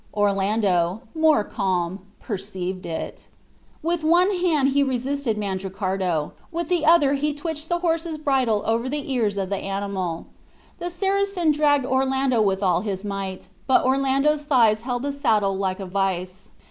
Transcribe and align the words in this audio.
Orlando, 0.15 1.01
more 1.13 1.43
calm, 1.43 1.99
perceived 2.19 2.87
it. 2.87 3.27
With 3.83 4.03
one 4.03 4.31
hand 4.41 4.69
he 4.69 4.81
resisted 4.81 5.37
Mandricardo, 5.37 6.31
with 6.51 6.69
the 6.69 6.87
other 6.87 7.13
he 7.13 7.35
twitched 7.35 7.69
the 7.69 7.77
horse's 7.77 8.17
bridle 8.17 8.63
over 8.65 8.89
the 8.89 9.13
ears 9.13 9.37
of 9.37 9.49
the 9.51 9.57
animal. 9.59 10.25
The 10.79 10.89
Saracen 10.89 11.51
dragged 11.51 11.85
Orlando 11.85 12.41
with 12.41 12.63
all 12.63 12.81
his 12.81 13.05
might, 13.05 13.49
but 13.67 13.83
Orlando's 13.85 14.45
thighs 14.45 14.81
held 14.81 15.03
the 15.03 15.11
saddle 15.11 15.55
like 15.55 15.79
a 15.79 15.85
vise. 15.85 16.49